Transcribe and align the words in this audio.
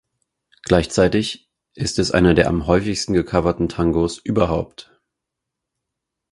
Gleichzeitig 0.63 1.51
ist 1.75 1.99
es 1.99 2.09
einer 2.09 2.33
der 2.33 2.47
am 2.47 2.65
häufigsten 2.65 3.13
gecoverten 3.13 3.69
Tangos 3.69 4.17
überhaupt. 4.17 4.99